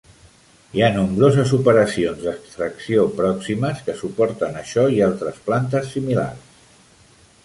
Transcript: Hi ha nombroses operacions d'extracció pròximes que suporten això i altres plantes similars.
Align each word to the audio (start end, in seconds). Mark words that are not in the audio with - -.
Hi 0.77 0.83
ha 0.83 0.87
nombroses 0.93 1.51
operacions 1.57 2.23
d'extracció 2.29 3.03
pròximes 3.19 3.83
que 3.89 3.95
suporten 3.99 4.57
això 4.63 4.87
i 4.95 5.01
altres 5.09 5.37
plantes 5.51 5.93
similars. 5.97 6.57